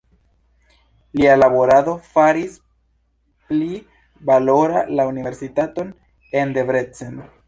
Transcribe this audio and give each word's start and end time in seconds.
Lia 1.19 1.33
laborado 1.41 1.91
faris 2.15 2.55
pli 3.51 3.77
valora 4.31 4.81
la 5.01 5.05
universitaton 5.13 5.93
en 6.43 6.55
Debrecen. 6.57 7.21